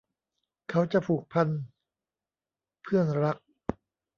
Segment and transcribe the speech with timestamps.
[0.69, 1.47] เขาจะผูกพัน
[2.83, 3.37] เพื่อนรัก